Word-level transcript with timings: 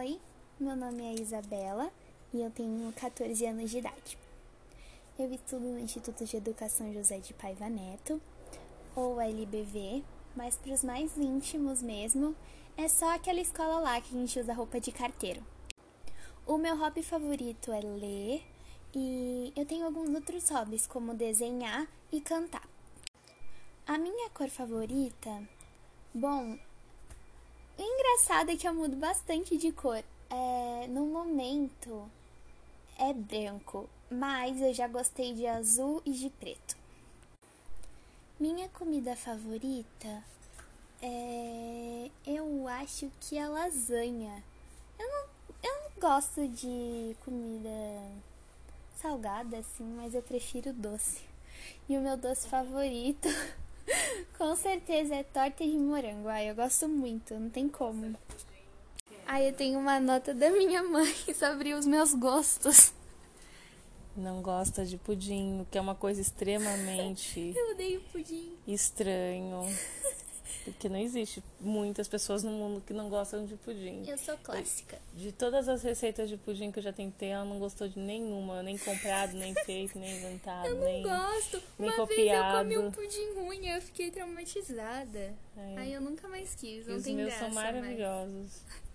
Oi, 0.00 0.18
meu 0.58 0.74
nome 0.74 1.02
é 1.02 1.20
Isabela 1.20 1.92
e 2.32 2.40
eu 2.40 2.50
tenho 2.50 2.90
14 2.94 3.44
anos 3.44 3.70
de 3.70 3.80
idade. 3.80 4.16
Eu 5.18 5.30
estudo 5.30 5.66
no 5.66 5.78
Instituto 5.78 6.24
de 6.24 6.38
Educação 6.38 6.90
José 6.90 7.18
de 7.18 7.34
Paiva 7.34 7.68
Neto, 7.68 8.18
ou 8.96 9.20
LBV, 9.20 10.02
mas 10.34 10.56
para 10.56 10.72
os 10.72 10.82
mais 10.82 11.18
íntimos 11.18 11.82
mesmo, 11.82 12.34
é 12.78 12.88
só 12.88 13.14
aquela 13.14 13.42
escola 13.42 13.78
lá 13.78 14.00
que 14.00 14.16
a 14.16 14.18
gente 14.18 14.40
usa 14.40 14.54
roupa 14.54 14.80
de 14.80 14.90
carteiro. 14.90 15.44
O 16.46 16.56
meu 16.56 16.78
hobby 16.78 17.02
favorito 17.02 17.70
é 17.70 17.80
ler 17.80 18.42
e 18.94 19.52
eu 19.54 19.66
tenho 19.66 19.84
alguns 19.84 20.08
outros 20.14 20.48
hobbies, 20.48 20.86
como 20.86 21.12
desenhar 21.12 21.86
e 22.10 22.22
cantar. 22.22 22.66
A 23.86 23.98
minha 23.98 24.30
cor 24.30 24.48
favorita, 24.48 25.46
bom, 26.14 26.58
o 27.80 27.82
engraçado 27.82 28.50
é 28.50 28.56
que 28.56 28.68
eu 28.68 28.74
mudo 28.74 28.94
bastante 28.96 29.56
de 29.56 29.72
cor. 29.72 30.04
É, 30.28 30.86
no 30.88 31.06
momento 31.06 32.10
é 32.98 33.12
branco, 33.12 33.88
mas 34.10 34.60
eu 34.60 34.74
já 34.74 34.86
gostei 34.86 35.32
de 35.32 35.46
azul 35.46 36.02
e 36.04 36.12
de 36.12 36.28
preto. 36.28 36.76
Minha 38.38 38.68
comida 38.68 39.16
favorita 39.16 40.22
é. 41.00 42.10
Eu 42.26 42.68
acho 42.68 43.10
que 43.20 43.38
é 43.38 43.48
lasanha. 43.48 44.44
Eu 44.98 45.08
não, 45.08 45.24
eu 45.62 45.82
não 45.82 45.90
gosto 46.00 46.46
de 46.48 47.16
comida 47.24 47.70
salgada 49.00 49.58
assim, 49.58 49.84
mas 49.96 50.14
eu 50.14 50.22
prefiro 50.22 50.72
doce. 50.72 51.22
E 51.88 51.96
o 51.96 52.02
meu 52.02 52.16
doce 52.16 52.46
favorito 52.46 53.28
Com 54.36 54.56
certeza 54.56 55.14
é 55.14 55.22
torta 55.22 55.64
de 55.64 55.76
morango. 55.76 56.28
Ai, 56.28 56.50
eu 56.50 56.54
gosto 56.54 56.88
muito, 56.88 57.34
não 57.34 57.50
tem 57.50 57.68
como. 57.68 58.16
Ai, 59.26 59.48
eu 59.48 59.52
tenho 59.52 59.78
uma 59.78 60.00
nota 60.00 60.34
da 60.34 60.50
minha 60.50 60.82
mãe 60.82 61.14
sobre 61.38 61.72
os 61.74 61.86
meus 61.86 62.14
gostos. 62.14 62.92
Não 64.16 64.42
gosta 64.42 64.84
de 64.84 64.96
pudim, 64.96 65.66
que 65.70 65.78
é 65.78 65.80
uma 65.80 65.94
coisa 65.94 66.20
extremamente. 66.20 67.54
eu 67.56 67.70
odeio 67.70 68.00
pudim. 68.12 68.52
Estranho. 68.66 69.66
Porque 70.64 70.88
não 70.88 70.98
existe 70.98 71.42
muitas 71.60 72.06
pessoas 72.08 72.42
no 72.42 72.50
mundo 72.50 72.82
que 72.86 72.92
não 72.92 73.08
gostam 73.08 73.44
de 73.46 73.56
pudim. 73.56 74.04
Eu 74.06 74.18
sou 74.18 74.36
clássica. 74.38 74.98
De 75.14 75.32
todas 75.32 75.68
as 75.68 75.82
receitas 75.82 76.28
de 76.28 76.36
pudim 76.36 76.70
que 76.70 76.78
eu 76.78 76.82
já 76.82 76.92
tentei, 76.92 77.30
ela 77.30 77.44
não 77.44 77.58
gostou 77.58 77.88
de 77.88 77.98
nenhuma. 77.98 78.62
Nem 78.62 78.76
comprado, 78.78 79.34
nem 79.34 79.54
feito, 79.64 79.98
nem 79.98 80.16
inventado. 80.16 80.66
Eu 80.66 80.76
não 80.76 80.84
nem, 80.84 81.02
gosto. 81.02 81.62
Nem 81.78 81.90
Uma 81.90 81.96
copiado. 81.96 82.68
vez 82.68 82.76
eu 82.76 82.82
comi 82.82 82.88
um 82.88 82.90
pudim 82.90 83.34
ruim 83.34 83.66
e 83.66 83.70
eu 83.70 83.80
fiquei 83.82 84.10
traumatizada. 84.10 85.34
É. 85.56 85.74
Aí 85.78 85.92
eu 85.92 86.00
nunca 86.00 86.28
mais 86.28 86.54
quis. 86.54 86.86
Não 86.86 86.94
E 86.94 86.98
os 86.98 87.04
tem 87.04 87.16
meus 87.16 87.28
graça 87.28 87.44
são 87.46 87.54
maravilhosos. 87.54 88.60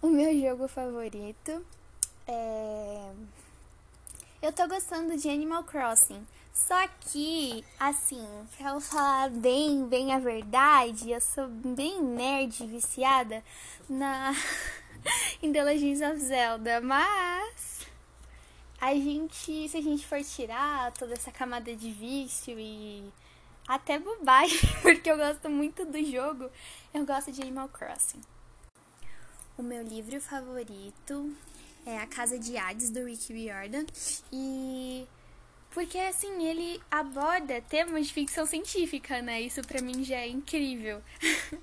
O 0.00 0.06
meu 0.06 0.32
jogo 0.40 0.68
favorito 0.68 1.66
é. 2.28 3.10
Eu 4.40 4.52
tô 4.52 4.68
gostando 4.68 5.16
de 5.16 5.28
Animal 5.28 5.64
Crossing. 5.64 6.24
Só 6.66 6.86
que, 7.00 7.64
assim, 7.78 8.26
pra 8.56 8.70
eu 8.70 8.80
falar 8.80 9.30
bem, 9.30 9.86
bem 9.86 10.12
a 10.12 10.18
verdade, 10.18 11.10
eu 11.10 11.20
sou 11.20 11.48
bem 11.48 12.02
nerd 12.02 12.66
viciada 12.66 13.42
na 13.88 14.34
Legends 15.40 16.02
of 16.02 16.18
Zelda, 16.18 16.80
mas 16.80 17.86
a 18.80 18.92
gente, 18.92 19.68
se 19.68 19.76
a 19.76 19.80
gente 19.80 20.06
for 20.06 20.22
tirar 20.22 20.92
toda 20.92 21.14
essa 21.14 21.30
camada 21.30 21.74
de 21.74 21.90
vício 21.90 22.58
e 22.58 23.04
até 23.66 23.98
bobagem, 23.98 24.58
porque 24.82 25.10
eu 25.10 25.16
gosto 25.16 25.48
muito 25.48 25.86
do 25.86 26.04
jogo, 26.04 26.50
eu 26.92 27.06
gosto 27.06 27.32
de 27.32 27.40
Animal 27.40 27.68
Crossing. 27.68 28.20
O 29.56 29.62
meu 29.62 29.82
livro 29.82 30.20
favorito 30.20 31.34
é 31.86 31.98
A 31.98 32.06
Casa 32.06 32.38
de 32.38 32.56
Hades, 32.56 32.90
do 32.90 33.04
Rick 33.04 33.32
Riordan. 33.32 33.86
E. 34.32 35.06
Porque, 35.70 35.98
assim, 35.98 36.46
ele 36.46 36.80
aborda 36.90 37.60
temas 37.60 38.06
de 38.06 38.12
ficção 38.12 38.46
científica, 38.46 39.20
né? 39.20 39.40
Isso 39.40 39.62
pra 39.62 39.82
mim 39.82 40.02
já 40.02 40.16
é 40.16 40.28
incrível. 40.28 41.02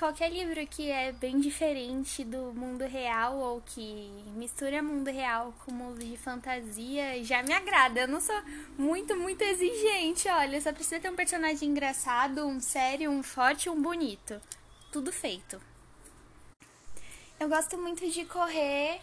Qualquer 0.00 0.32
livro 0.32 0.66
que 0.66 0.90
é 0.90 1.12
bem 1.12 1.38
diferente 1.38 2.24
do 2.24 2.54
mundo 2.54 2.86
real 2.86 3.36
ou 3.36 3.60
que 3.60 4.10
mistura 4.34 4.82
mundo 4.82 5.10
real 5.10 5.52
com 5.62 5.72
mundo 5.72 6.02
de 6.02 6.16
fantasia 6.16 7.22
já 7.22 7.42
me 7.42 7.52
agrada. 7.52 8.00
Eu 8.00 8.08
não 8.08 8.18
sou 8.18 8.40
muito, 8.78 9.14
muito 9.14 9.42
exigente. 9.42 10.26
Olha, 10.26 10.58
só 10.58 10.72
precisa 10.72 10.98
ter 10.98 11.10
um 11.10 11.14
personagem 11.14 11.68
engraçado, 11.68 12.46
um 12.46 12.58
sério, 12.60 13.10
um 13.10 13.22
forte 13.22 13.68
um 13.68 13.82
bonito. 13.82 14.40
Tudo 14.90 15.12
feito. 15.12 15.60
Eu 17.38 17.50
gosto 17.50 17.76
muito 17.76 18.10
de 18.10 18.24
correr. 18.24 19.02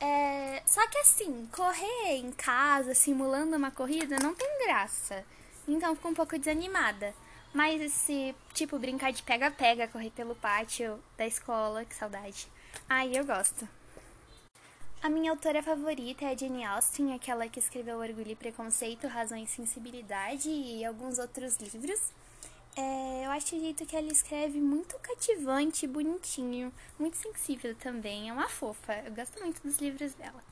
É... 0.00 0.62
Só 0.66 0.86
que 0.88 0.98
assim, 0.98 1.48
correr 1.52 2.16
em 2.16 2.32
casa, 2.32 2.94
simulando 2.94 3.56
uma 3.56 3.70
corrida, 3.70 4.16
não 4.22 4.34
tem 4.34 4.66
graça. 4.66 5.24
Então 5.66 5.94
fico 5.94 6.08
um 6.08 6.14
pouco 6.14 6.38
desanimada. 6.38 7.14
Mas 7.52 7.80
esse, 7.80 8.34
tipo, 8.52 8.78
brincar 8.78 9.12
de 9.12 9.22
pega-pega, 9.22 9.86
correr 9.86 10.10
pelo 10.10 10.34
pátio 10.34 10.98
da 11.16 11.26
escola, 11.26 11.84
que 11.84 11.94
saudade. 11.94 12.48
Aí 12.88 13.16
eu 13.16 13.24
gosto. 13.24 13.68
A 15.00 15.08
minha 15.08 15.30
autora 15.30 15.62
favorita 15.62 16.24
é 16.24 16.32
a 16.32 16.36
Jane 16.36 16.64
Austen, 16.64 17.14
aquela 17.14 17.46
que 17.46 17.58
escreveu 17.58 17.98
Orgulho 17.98 18.30
e 18.30 18.34
Preconceito, 18.34 19.06
Razão 19.06 19.38
e 19.38 19.46
Sensibilidade 19.46 20.48
e 20.48 20.84
alguns 20.84 21.18
outros 21.18 21.56
livros. 21.58 22.00
É, 22.76 23.13
acho 23.34 23.56
o 23.56 23.60
jeito 23.60 23.84
que 23.84 23.96
ela 23.96 24.12
escreve 24.12 24.60
muito 24.60 24.96
cativante, 25.00 25.86
bonitinho, 25.88 26.72
muito 26.98 27.16
sensível 27.16 27.74
também. 27.74 28.28
É 28.28 28.32
uma 28.32 28.48
fofa. 28.48 28.94
Eu 29.04 29.12
gosto 29.12 29.40
muito 29.40 29.60
dos 29.62 29.78
livros 29.78 30.14
dela. 30.14 30.42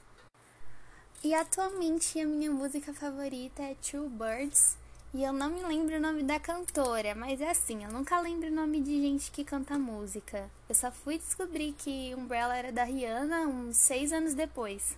E 1.23 1.33
atualmente 1.33 2.19
a 2.19 2.27
minha 2.27 2.51
música 2.51 2.93
favorita 2.93 3.63
é 3.63 3.77
True 3.77 4.09
Birds. 4.09 4.77
E 5.15 5.23
eu 5.23 5.33
não 5.33 5.51
me 5.51 5.63
lembro 5.63 5.97
o 5.97 6.01
nome 6.01 6.23
da 6.23 6.41
cantora, 6.41 7.15
mas 7.15 7.41
é 7.41 7.51
assim, 7.51 7.85
eu 7.85 7.93
nunca 7.93 8.19
lembro 8.19 8.49
o 8.49 8.55
nome 8.55 8.81
de 8.81 9.01
gente 9.01 9.31
que 9.31 9.45
canta 9.45 9.79
música. 9.79 10.51
Eu 10.69 10.75
só 10.75 10.91
fui 10.91 11.19
descobrir 11.19 11.75
que 11.75 12.15
Umbrella 12.17 12.57
era 12.57 12.73
da 12.73 12.83
Rihanna 12.83 13.43
uns 13.43 13.77
seis 13.77 14.13
anos 14.13 14.35
depois. 14.35 14.97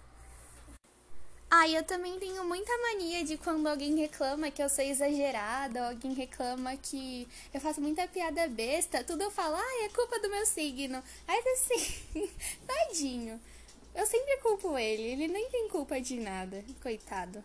Ah, 1.57 1.69
eu 1.69 1.85
também 1.85 2.19
tenho 2.19 2.45
muita 2.45 2.77
mania 2.79 3.23
de 3.23 3.39
quando 3.39 3.69
alguém 3.69 3.95
reclama 3.95 4.51
que 4.51 4.61
eu 4.61 4.69
sou 4.69 4.85
exagerada, 4.85 5.87
alguém 5.87 6.13
reclama 6.13 6.77
que 6.77 7.29
eu 7.55 7.61
faço 7.61 7.81
muita 7.81 8.09
piada 8.09 8.49
besta, 8.49 9.05
tudo 9.05 9.23
eu 9.23 9.31
falo, 9.31 9.55
ah, 9.55 9.85
é 9.85 9.89
culpa 9.91 10.19
do 10.19 10.29
meu 10.29 10.45
signo. 10.47 11.01
Aí 11.29 11.43
assim, 11.53 12.29
tadinho. 12.67 13.41
Eu 13.95 14.05
sempre 14.05 14.37
culpo 14.39 14.77
ele, 14.77 15.03
ele 15.03 15.29
nem 15.29 15.49
tem 15.49 15.69
culpa 15.69 16.01
de 16.01 16.19
nada, 16.19 16.65
coitado. 16.83 17.43